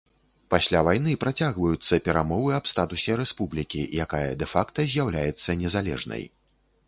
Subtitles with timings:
[0.51, 6.23] Пасля вайны працягваюцца перамовы аб статусе рэспублікі, якая дэ-факта з'яўляецца незалежнай.